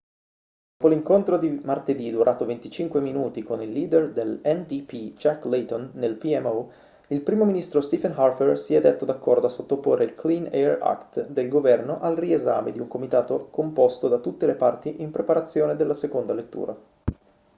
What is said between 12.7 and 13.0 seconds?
di un